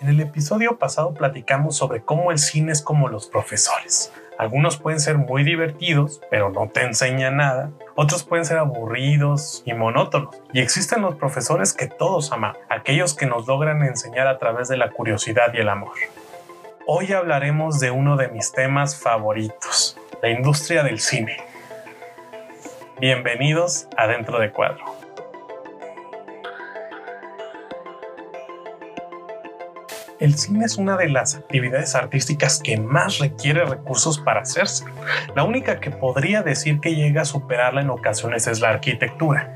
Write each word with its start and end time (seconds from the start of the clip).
En 0.00 0.08
el 0.08 0.20
episodio 0.20 0.78
pasado 0.78 1.12
platicamos 1.12 1.76
sobre 1.76 2.02
cómo 2.02 2.30
el 2.30 2.38
cine 2.38 2.70
es 2.70 2.82
como 2.82 3.08
los 3.08 3.26
profesores. 3.26 4.12
Algunos 4.38 4.76
pueden 4.76 5.00
ser 5.00 5.18
muy 5.18 5.42
divertidos, 5.42 6.20
pero 6.30 6.50
no 6.50 6.68
te 6.68 6.82
enseñan 6.82 7.38
nada. 7.38 7.72
Otros 7.96 8.22
pueden 8.22 8.44
ser 8.44 8.58
aburridos 8.58 9.64
y 9.66 9.74
monótonos. 9.74 10.40
Y 10.52 10.60
existen 10.60 11.02
los 11.02 11.16
profesores 11.16 11.72
que 11.72 11.88
todos 11.88 12.30
aman, 12.30 12.54
aquellos 12.68 13.14
que 13.14 13.26
nos 13.26 13.48
logran 13.48 13.82
enseñar 13.82 14.28
a 14.28 14.38
través 14.38 14.68
de 14.68 14.76
la 14.76 14.90
curiosidad 14.90 15.52
y 15.52 15.58
el 15.58 15.68
amor. 15.68 15.96
Hoy 16.86 17.12
hablaremos 17.12 17.80
de 17.80 17.90
uno 17.90 18.16
de 18.16 18.28
mis 18.28 18.52
temas 18.52 19.00
favoritos, 19.00 19.98
la 20.22 20.30
industria 20.30 20.84
del 20.84 21.00
cine. 21.00 21.38
Bienvenidos 23.00 23.88
a 23.96 24.06
Dentro 24.06 24.38
de 24.38 24.52
Cuadro. 24.52 24.97
El 30.20 30.36
cine 30.36 30.64
es 30.64 30.76
una 30.76 30.96
de 30.96 31.08
las 31.08 31.36
actividades 31.36 31.94
artísticas 31.94 32.60
que 32.62 32.76
más 32.76 33.18
requiere 33.18 33.64
recursos 33.64 34.18
para 34.18 34.40
hacerse. 34.40 34.84
La 35.36 35.44
única 35.44 35.80
que 35.80 35.90
podría 35.90 36.42
decir 36.42 36.80
que 36.80 36.94
llega 36.94 37.22
a 37.22 37.24
superarla 37.24 37.82
en 37.82 37.90
ocasiones 37.90 38.46
es 38.46 38.60
la 38.60 38.70
arquitectura. 38.70 39.54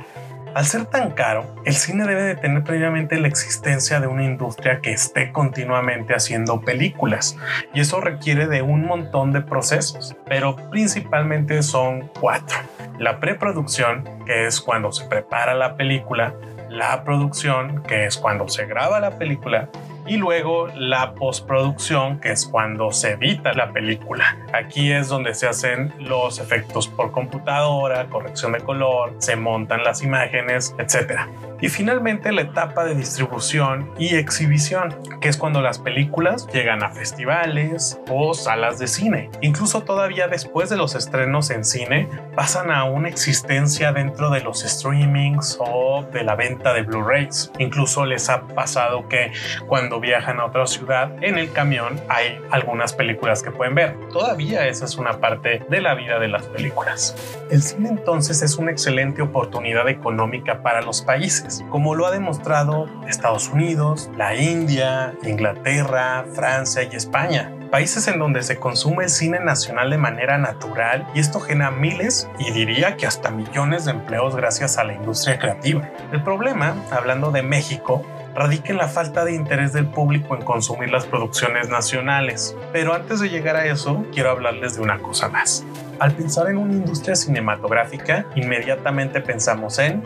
Al 0.54 0.66
ser 0.66 0.84
tan 0.84 1.12
caro, 1.12 1.46
el 1.64 1.72
cine 1.72 2.06
debe 2.06 2.22
de 2.22 2.36
tener 2.36 2.62
previamente 2.62 3.18
la 3.18 3.26
existencia 3.26 4.00
de 4.00 4.06
una 4.06 4.24
industria 4.24 4.80
que 4.80 4.92
esté 4.92 5.32
continuamente 5.32 6.14
haciendo 6.14 6.60
películas 6.60 7.38
y 7.72 7.80
eso 7.80 8.02
requiere 8.02 8.46
de 8.46 8.60
un 8.60 8.84
montón 8.84 9.32
de 9.32 9.40
procesos, 9.40 10.14
pero 10.26 10.56
principalmente 10.70 11.62
son 11.62 12.10
cuatro. 12.20 12.58
La 12.98 13.18
preproducción, 13.18 14.04
que 14.26 14.46
es 14.46 14.60
cuando 14.60 14.92
se 14.92 15.06
prepara 15.06 15.54
la 15.54 15.74
película, 15.76 16.34
la 16.68 17.02
producción, 17.02 17.82
que 17.84 18.04
es 18.04 18.18
cuando 18.18 18.46
se 18.48 18.66
graba 18.66 19.00
la 19.00 19.18
película, 19.18 19.70
y 20.06 20.16
luego 20.16 20.68
la 20.76 21.14
postproducción, 21.14 22.20
que 22.20 22.32
es 22.32 22.46
cuando 22.46 22.92
se 22.92 23.12
edita 23.12 23.52
la 23.52 23.72
película. 23.72 24.36
Aquí 24.52 24.92
es 24.92 25.08
donde 25.08 25.34
se 25.34 25.46
hacen 25.46 25.92
los 25.98 26.38
efectos 26.38 26.88
por 26.88 27.12
computadora, 27.12 28.06
corrección 28.08 28.52
de 28.52 28.60
color, 28.60 29.14
se 29.18 29.36
montan 29.36 29.84
las 29.84 30.02
imágenes, 30.02 30.74
etc. 30.78 31.20
Y 31.60 31.68
finalmente 31.68 32.32
la 32.32 32.42
etapa 32.42 32.84
de 32.84 32.94
distribución 32.94 33.90
y 33.98 34.16
exhibición, 34.16 34.96
que 35.20 35.28
es 35.28 35.36
cuando 35.36 35.62
las 35.62 35.78
películas 35.78 36.48
llegan 36.52 36.82
a 36.82 36.90
festivales 36.90 38.00
o 38.10 38.34
salas 38.34 38.78
de 38.78 38.88
cine. 38.88 39.30
Incluso 39.40 39.82
todavía 39.82 40.26
después 40.26 40.70
de 40.70 40.76
los 40.76 40.94
estrenos 40.94 41.50
en 41.50 41.64
cine, 41.64 42.08
pasan 42.34 42.70
a 42.70 42.84
una 42.84 43.08
existencia 43.08 43.92
dentro 43.92 44.30
de 44.30 44.40
los 44.40 44.60
streamings 44.60 45.58
o 45.60 46.04
de 46.12 46.24
la 46.24 46.34
venta 46.34 46.72
de 46.72 46.82
Blu-rays. 46.82 47.52
Incluso 47.58 48.04
les 48.06 48.28
ha 48.28 48.42
pasado 48.48 49.08
que 49.08 49.32
cuando 49.68 49.91
viajan 50.00 50.40
a 50.40 50.46
otra 50.46 50.66
ciudad, 50.66 51.12
en 51.22 51.38
el 51.38 51.52
camión 51.52 52.00
hay 52.08 52.40
algunas 52.50 52.92
películas 52.92 53.42
que 53.42 53.50
pueden 53.50 53.74
ver. 53.74 53.96
Todavía 54.12 54.66
esa 54.66 54.84
es 54.84 54.96
una 54.96 55.20
parte 55.20 55.64
de 55.68 55.80
la 55.80 55.94
vida 55.94 56.18
de 56.18 56.28
las 56.28 56.46
películas. 56.46 57.16
El 57.50 57.62
cine 57.62 57.88
entonces 57.88 58.42
es 58.42 58.56
una 58.56 58.70
excelente 58.70 59.22
oportunidad 59.22 59.88
económica 59.88 60.62
para 60.62 60.82
los 60.82 61.02
países 61.02 61.62
como 61.70 61.94
lo 61.94 62.06
ha 62.06 62.10
demostrado 62.10 62.86
Estados 63.08 63.48
Unidos, 63.48 64.10
la 64.16 64.34
India, 64.34 65.14
Inglaterra, 65.22 66.24
Francia 66.34 66.82
y 66.82 66.94
España 66.96 67.52
países 67.70 68.06
en 68.06 68.18
donde 68.18 68.42
se 68.42 68.58
consume 68.58 69.04
el 69.04 69.08
cine 69.08 69.40
nacional 69.40 69.88
de 69.88 69.96
manera 69.96 70.36
natural 70.36 71.08
y 71.14 71.20
esto 71.20 71.40
genera 71.40 71.70
miles 71.70 72.28
y 72.38 72.52
diría 72.52 72.98
que 72.98 73.06
hasta 73.06 73.30
millones 73.30 73.86
de 73.86 73.92
empleos 73.92 74.36
gracias 74.36 74.76
a 74.76 74.84
la 74.84 74.92
industria 74.92 75.38
creativa. 75.38 75.88
El 76.12 76.22
problema, 76.22 76.76
hablando 76.90 77.30
de 77.30 77.42
México, 77.42 78.04
radica 78.34 78.72
en 78.72 78.78
la 78.78 78.88
falta 78.88 79.24
de 79.24 79.34
interés 79.34 79.72
del 79.72 79.86
público 79.86 80.34
en 80.34 80.42
consumir 80.42 80.90
las 80.90 81.06
producciones 81.06 81.68
nacionales. 81.68 82.56
Pero 82.72 82.94
antes 82.94 83.20
de 83.20 83.28
llegar 83.28 83.56
a 83.56 83.66
eso, 83.66 84.04
quiero 84.12 84.30
hablarles 84.30 84.76
de 84.76 84.82
una 84.82 84.98
cosa 84.98 85.28
más. 85.28 85.64
Al 85.98 86.12
pensar 86.12 86.48
en 86.48 86.56
una 86.56 86.72
industria 86.72 87.14
cinematográfica, 87.14 88.26
inmediatamente 88.34 89.20
pensamos 89.20 89.78
en 89.78 90.02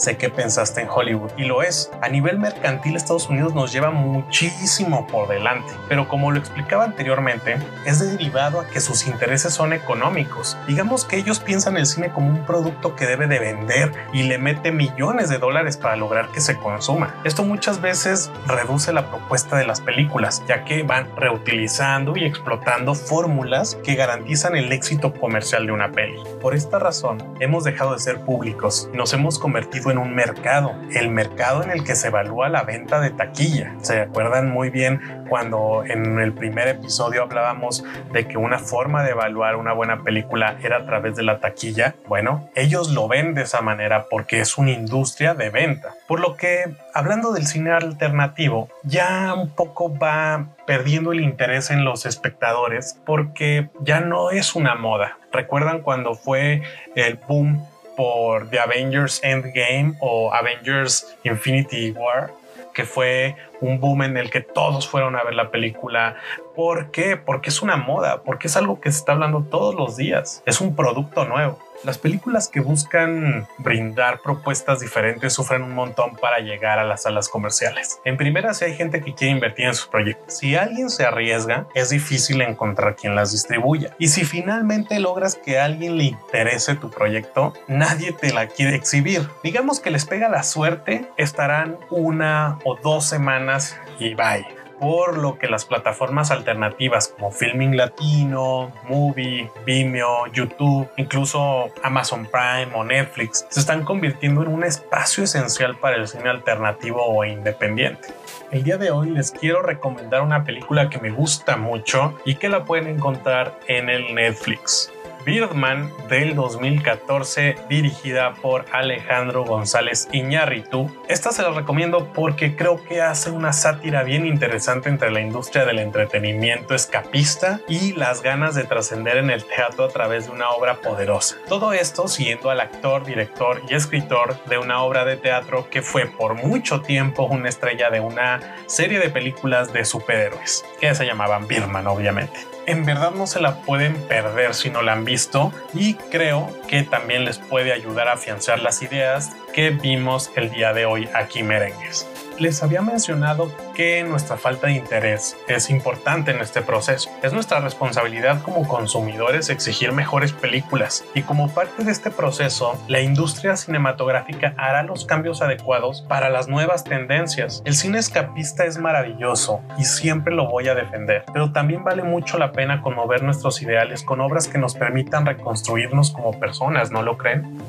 sé 0.00 0.16
que 0.16 0.30
pensaste 0.30 0.80
en 0.80 0.88
Hollywood 0.88 1.30
y 1.36 1.44
lo 1.44 1.62
es. 1.62 1.90
A 2.00 2.08
nivel 2.08 2.38
mercantil 2.38 2.96
Estados 2.96 3.28
Unidos 3.28 3.54
nos 3.54 3.70
lleva 3.70 3.90
muchísimo 3.90 5.06
por 5.06 5.28
delante, 5.28 5.72
pero 5.88 6.08
como 6.08 6.30
lo 6.30 6.38
explicaba 6.38 6.84
anteriormente, 6.84 7.58
es 7.84 8.00
derivado 8.00 8.60
a 8.60 8.66
que 8.66 8.80
sus 8.80 9.06
intereses 9.06 9.52
son 9.52 9.74
económicos. 9.74 10.56
Digamos 10.66 11.04
que 11.04 11.16
ellos 11.16 11.40
piensan 11.40 11.76
el 11.76 11.84
cine 11.84 12.10
como 12.10 12.30
un 12.30 12.46
producto 12.46 12.96
que 12.96 13.06
debe 13.06 13.26
de 13.26 13.38
vender 13.38 13.92
y 14.14 14.22
le 14.22 14.38
mete 14.38 14.72
millones 14.72 15.28
de 15.28 15.38
dólares 15.38 15.76
para 15.76 15.96
lograr 15.96 16.28
que 16.30 16.40
se 16.40 16.56
consuma. 16.56 17.14
Esto 17.24 17.44
muchas 17.44 17.82
veces 17.82 18.30
reduce 18.46 18.94
la 18.94 19.10
propuesta 19.10 19.56
de 19.56 19.66
las 19.66 19.82
películas, 19.82 20.42
ya 20.48 20.64
que 20.64 20.82
van 20.82 21.08
reutilizando 21.16 22.16
y 22.16 22.24
explotando 22.24 22.94
fórmulas 22.94 23.76
que 23.84 23.96
garantizan 23.96 24.56
el 24.56 24.72
éxito 24.72 25.12
comercial 25.12 25.66
de 25.66 25.72
una 25.72 25.92
peli. 25.92 26.18
Por 26.40 26.54
esta 26.54 26.78
razón, 26.78 27.18
hemos 27.38 27.64
dejado 27.64 27.92
de 27.92 27.98
ser 27.98 28.20
públicos 28.20 28.88
y 28.94 28.96
nos 28.96 29.12
hemos 29.12 29.38
convertido 29.38 29.90
en 29.90 29.98
un 29.98 30.14
mercado, 30.14 30.74
el 30.90 31.10
mercado 31.10 31.62
en 31.62 31.70
el 31.70 31.84
que 31.84 31.94
se 31.94 32.08
evalúa 32.08 32.48
la 32.48 32.62
venta 32.62 32.98
de 32.98 33.10
taquilla. 33.10 33.74
¿Se 33.82 34.00
acuerdan 34.00 34.50
muy 34.50 34.70
bien 34.70 35.19
cuando 35.30 35.84
en 35.86 36.18
el 36.18 36.32
primer 36.32 36.66
episodio 36.66 37.22
hablábamos 37.22 37.84
de 38.12 38.26
que 38.26 38.36
una 38.36 38.58
forma 38.58 39.04
de 39.04 39.12
evaluar 39.12 39.54
una 39.54 39.72
buena 39.72 40.02
película 40.02 40.58
era 40.60 40.78
a 40.78 40.86
través 40.86 41.14
de 41.14 41.22
la 41.22 41.38
taquilla? 41.38 41.94
Bueno, 42.08 42.50
ellos 42.56 42.90
lo 42.90 43.06
ven 43.06 43.34
de 43.34 43.42
esa 43.42 43.60
manera 43.60 44.06
porque 44.10 44.40
es 44.40 44.58
una 44.58 44.72
industria 44.72 45.34
de 45.34 45.50
venta. 45.50 45.94
Por 46.08 46.18
lo 46.18 46.36
que, 46.36 46.64
hablando 46.92 47.32
del 47.32 47.46
cine 47.46 47.70
alternativo, 47.70 48.68
ya 48.82 49.32
un 49.34 49.50
poco 49.50 49.96
va 49.96 50.48
perdiendo 50.66 51.12
el 51.12 51.20
interés 51.20 51.70
en 51.70 51.84
los 51.84 52.06
espectadores 52.06 52.98
porque 53.06 53.70
ya 53.80 54.00
no 54.00 54.32
es 54.32 54.56
una 54.56 54.74
moda. 54.74 55.16
¿Recuerdan 55.32 55.82
cuando 55.82 56.16
fue 56.16 56.62
el 56.96 57.20
boom 57.28 57.64
por 57.96 58.48
The 58.48 58.58
Avengers 58.58 59.20
Endgame 59.22 59.94
o 60.00 60.32
Avengers 60.32 61.16
Infinity 61.22 61.90
War, 61.92 62.30
que 62.72 62.84
fue 62.84 63.36
un 63.60 63.80
boom 63.80 64.02
en 64.02 64.16
el 64.16 64.30
que 64.30 64.40
todos 64.40 64.88
fueron 64.88 65.16
a 65.16 65.22
ver 65.22 65.34
la 65.34 65.50
película. 65.50 66.16
¿Por 66.54 66.90
qué? 66.90 67.16
Porque 67.16 67.50
es 67.50 67.62
una 67.62 67.76
moda, 67.76 68.22
porque 68.22 68.48
es 68.48 68.56
algo 68.56 68.80
que 68.80 68.90
se 68.90 68.98
está 68.98 69.12
hablando 69.12 69.42
todos 69.42 69.74
los 69.74 69.96
días, 69.96 70.42
es 70.46 70.60
un 70.60 70.74
producto 70.74 71.24
nuevo. 71.24 71.58
Las 71.82 71.96
películas 71.96 72.48
que 72.48 72.60
buscan 72.60 73.48
brindar 73.56 74.20
propuestas 74.20 74.80
diferentes 74.80 75.32
sufren 75.32 75.62
un 75.62 75.74
montón 75.74 76.14
para 76.16 76.40
llegar 76.40 76.78
a 76.78 76.84
las 76.84 77.04
salas 77.04 77.28
comerciales. 77.28 78.00
En 78.04 78.18
primera, 78.18 78.52
si 78.52 78.66
hay 78.66 78.76
gente 78.76 79.00
que 79.00 79.14
quiere 79.14 79.32
invertir 79.32 79.66
en 79.66 79.74
sus 79.74 79.86
proyectos. 79.86 80.36
Si 80.38 80.56
alguien 80.56 80.90
se 80.90 81.06
arriesga, 81.06 81.66
es 81.74 81.88
difícil 81.88 82.42
encontrar 82.42 82.96
quien 82.96 83.14
las 83.14 83.32
distribuya. 83.32 83.94
Y 83.98 84.08
si 84.08 84.24
finalmente 84.24 85.00
logras 85.00 85.36
que 85.36 85.58
alguien 85.58 85.96
le 85.96 86.04
interese 86.04 86.74
tu 86.74 86.90
proyecto, 86.90 87.54
nadie 87.66 88.12
te 88.12 88.32
la 88.32 88.46
quiere 88.46 88.76
exhibir. 88.76 89.26
Digamos 89.42 89.80
que 89.80 89.90
les 89.90 90.04
pega 90.04 90.28
la 90.28 90.42
suerte, 90.42 91.08
estarán 91.16 91.78
una 91.90 92.58
o 92.64 92.76
dos 92.76 93.06
semanas 93.06 93.76
y 93.98 94.14
bye 94.14 94.59
por 94.80 95.18
lo 95.18 95.38
que 95.38 95.46
las 95.46 95.66
plataformas 95.66 96.30
alternativas 96.30 97.08
como 97.08 97.30
Filming 97.30 97.76
Latino, 97.76 98.72
Movie, 98.88 99.50
Vimeo, 99.66 100.26
YouTube, 100.32 100.88
incluso 100.96 101.70
Amazon 101.82 102.26
Prime 102.26 102.74
o 102.74 102.82
Netflix, 102.82 103.46
se 103.50 103.60
están 103.60 103.84
convirtiendo 103.84 104.42
en 104.42 104.48
un 104.48 104.64
espacio 104.64 105.22
esencial 105.22 105.76
para 105.76 105.96
el 105.96 106.08
cine 106.08 106.30
alternativo 106.30 107.04
o 107.04 107.24
independiente. 107.24 108.08
El 108.50 108.64
día 108.64 108.78
de 108.78 108.90
hoy 108.90 109.10
les 109.10 109.30
quiero 109.30 109.62
recomendar 109.62 110.22
una 110.22 110.44
película 110.44 110.88
que 110.88 110.98
me 110.98 111.10
gusta 111.10 111.56
mucho 111.56 112.18
y 112.24 112.36
que 112.36 112.48
la 112.48 112.64
pueden 112.64 112.88
encontrar 112.88 113.60
en 113.68 113.90
el 113.90 114.14
Netflix. 114.14 114.90
Birdman 115.24 115.92
del 116.08 116.34
2014 116.34 117.56
dirigida 117.68 118.34
por 118.34 118.64
Alejandro 118.72 119.44
González 119.44 120.08
Iñárritu. 120.12 120.90
Esta 121.08 121.32
se 121.32 121.42
la 121.42 121.50
recomiendo 121.50 122.12
porque 122.12 122.56
creo 122.56 122.82
que 122.82 123.02
hace 123.02 123.30
una 123.30 123.52
sátira 123.52 124.02
bien 124.02 124.26
interesante 124.26 124.88
entre 124.88 125.10
la 125.10 125.20
industria 125.20 125.64
del 125.64 125.78
entretenimiento 125.78 126.74
escapista 126.74 127.60
y 127.68 127.92
las 127.92 128.22
ganas 128.22 128.54
de 128.54 128.64
trascender 128.64 129.18
en 129.18 129.30
el 129.30 129.44
teatro 129.44 129.84
a 129.84 129.88
través 129.88 130.26
de 130.26 130.32
una 130.32 130.50
obra 130.50 130.80
poderosa. 130.80 131.36
Todo 131.48 131.72
esto 131.72 132.08
siguiendo 132.08 132.50
al 132.50 132.60
actor, 132.60 133.04
director 133.04 133.62
y 133.68 133.74
escritor 133.74 134.42
de 134.44 134.58
una 134.58 134.82
obra 134.82 135.04
de 135.04 135.16
teatro 135.16 135.68
que 135.70 135.82
fue 135.82 136.06
por 136.06 136.34
mucho 136.34 136.80
tiempo 136.80 137.24
una 137.24 137.48
estrella 137.48 137.90
de 137.90 138.00
una 138.00 138.56
serie 138.66 138.98
de 138.98 139.10
películas 139.10 139.72
de 139.72 139.84
superhéroes 139.84 140.64
que 140.80 140.94
se 140.94 141.06
llamaban 141.06 141.46
Birdman 141.46 141.86
obviamente 141.86 142.40
en 142.66 142.84
verdad 142.84 143.12
no 143.12 143.26
se 143.26 143.40
la 143.40 143.62
pueden 143.62 143.94
perder 143.94 144.54
si 144.54 144.70
no 144.70 144.82
la 144.82 144.92
han 144.92 145.04
visto 145.04 145.52
y 145.74 145.94
creo 145.94 146.48
que 146.68 146.82
también 146.82 147.24
les 147.24 147.38
puede 147.38 147.72
ayudar 147.72 148.08
a 148.08 148.12
afianzar 148.14 148.60
las 148.60 148.82
ideas 148.82 149.30
que 149.52 149.70
vimos 149.70 150.30
el 150.36 150.50
día 150.50 150.72
de 150.72 150.86
hoy 150.86 151.08
aquí 151.14 151.42
merengues. 151.42 152.06
Les 152.40 152.62
había 152.62 152.80
mencionado 152.80 153.52
que 153.74 154.02
nuestra 154.02 154.38
falta 154.38 154.68
de 154.68 154.72
interés 154.72 155.36
es 155.46 155.68
importante 155.68 156.30
en 156.30 156.40
este 156.40 156.62
proceso. 156.62 157.10
Es 157.22 157.34
nuestra 157.34 157.60
responsabilidad 157.60 158.42
como 158.42 158.66
consumidores 158.66 159.50
exigir 159.50 159.92
mejores 159.92 160.32
películas 160.32 161.04
y 161.14 161.22
como 161.22 161.52
parte 161.52 161.84
de 161.84 161.92
este 161.92 162.10
proceso, 162.10 162.82
la 162.88 163.00
industria 163.00 163.56
cinematográfica 163.56 164.54
hará 164.56 164.82
los 164.82 165.04
cambios 165.04 165.42
adecuados 165.42 166.00
para 166.00 166.30
las 166.30 166.48
nuevas 166.48 166.82
tendencias. 166.82 167.62
El 167.66 167.74
cine 167.74 167.98
escapista 167.98 168.64
es 168.64 168.78
maravilloso 168.78 169.60
y 169.78 169.84
siempre 169.84 170.34
lo 170.34 170.48
voy 170.48 170.68
a 170.68 170.74
defender, 170.74 171.24
pero 171.32 171.52
también 171.52 171.84
vale 171.84 172.02
mucho 172.02 172.38
la 172.38 172.52
pena 172.52 172.80
conmover 172.80 173.22
nuestros 173.22 173.60
ideales 173.60 174.02
con 174.02 174.20
obras 174.20 174.48
que 174.48 174.58
nos 174.58 174.74
permitan 174.74 175.26
reconstruirnos 175.26 176.10
como 176.10 176.40
personas, 176.40 176.90
¿no 176.90 177.02
lo 177.02 177.18
creen? 177.18 177.60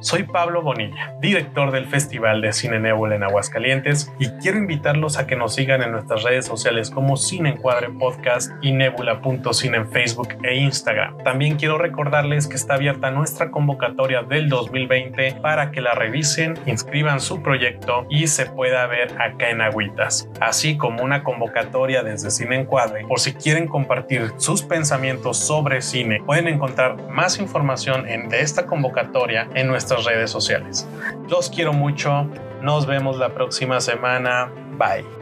Soy 0.00 0.22
Pablo 0.22 0.62
Bonilla, 0.62 1.14
director 1.20 1.70
del 1.72 1.86
Festival 1.86 2.40
de 2.40 2.54
Cine 2.54 2.80
Nebula 2.80 3.16
en 3.16 3.22
Aguascalientes 3.22 4.10
y 4.18 4.30
quiero 4.40 4.56
invitarlos 4.56 5.18
a 5.18 5.26
que 5.26 5.36
nos 5.36 5.54
sigan 5.54 5.82
en 5.82 5.92
nuestras 5.92 6.22
redes 6.22 6.46
sociales 6.46 6.90
como 6.90 7.18
Cine 7.18 7.50
Encuadre 7.50 7.90
Podcast 7.90 8.50
y 8.62 8.72
Nebula.cine 8.72 9.76
en 9.76 9.90
Facebook 9.90 10.28
e 10.42 10.56
Instagram. 10.56 11.18
También 11.22 11.56
quiero 11.56 11.76
recordarles 11.76 12.46
que 12.46 12.56
está 12.56 12.74
abierta 12.74 13.10
nuestra 13.10 13.50
convocatoria 13.50 14.22
del 14.22 14.48
2020 14.48 15.36
para 15.42 15.70
que 15.70 15.82
la 15.82 15.92
revisen, 15.92 16.54
inscriban 16.64 17.20
su 17.20 17.42
proyecto 17.42 18.06
y 18.08 18.28
se 18.28 18.46
pueda 18.46 18.86
ver 18.86 19.12
acá 19.20 19.50
en 19.50 19.60
Agüitas, 19.60 20.30
así 20.40 20.78
como 20.78 21.02
una 21.02 21.22
convocatoria 21.22 22.02
desde 22.02 22.30
Cine 22.30 22.56
Encuadre 22.56 23.04
por 23.06 23.20
si 23.20 23.34
quieren 23.34 23.68
compartir 23.68 24.32
sus 24.38 24.62
pensamientos 24.62 25.36
sobre 25.36 25.82
cine. 25.82 26.22
Pueden 26.24 26.48
encontrar 26.48 26.96
más 27.10 27.38
información 27.38 28.08
en, 28.08 28.30
de 28.30 28.40
esta 28.40 28.64
convocatoria 28.64 29.46
en 29.54 29.68
nuestra 29.68 29.89
redes 30.04 30.30
sociales. 30.30 30.86
Los 31.28 31.50
quiero 31.50 31.72
mucho. 31.72 32.26
Nos 32.62 32.86
vemos 32.86 33.16
la 33.18 33.34
próxima 33.34 33.80
semana. 33.80 34.52
Bye. 34.78 35.19